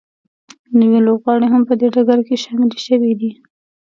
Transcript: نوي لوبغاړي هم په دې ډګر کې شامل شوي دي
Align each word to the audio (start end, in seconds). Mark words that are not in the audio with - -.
نوي 0.79 0.99
لوبغاړي 1.05 1.47
هم 1.53 1.61
په 1.69 1.73
دې 1.79 1.87
ډګر 1.95 2.19
کې 2.27 2.35
شامل 2.43 2.69
شوي 2.85 3.11
دي 3.19 3.31